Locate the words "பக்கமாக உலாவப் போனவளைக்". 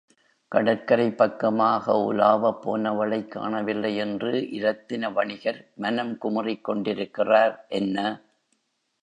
1.17-3.27